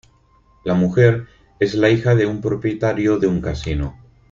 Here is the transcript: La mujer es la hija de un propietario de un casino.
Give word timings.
La 0.63 0.73
mujer 0.73 1.27
es 1.59 1.75
la 1.75 1.91
hija 1.91 2.15
de 2.15 2.25
un 2.25 2.41
propietario 2.41 3.19
de 3.19 3.27
un 3.27 3.39
casino. 3.39 3.99